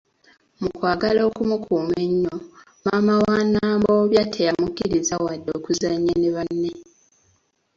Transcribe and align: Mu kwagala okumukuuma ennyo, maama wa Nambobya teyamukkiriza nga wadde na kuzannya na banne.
Mu 0.61 0.69
kwagala 0.77 1.19
okumukuuma 1.29 1.95
ennyo, 2.07 2.35
maama 2.85 3.13
wa 3.25 3.37
Nambobya 3.53 4.23
teyamukkiriza 4.33 5.13
nga 5.17 5.23
wadde 5.25 5.49
na 5.53 5.57
kuzannya 5.65 6.13
na 6.21 6.29
banne. 6.35 6.71